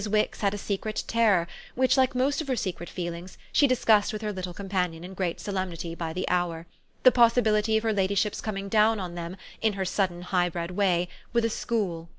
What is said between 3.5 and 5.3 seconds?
she discussed with her little companion, in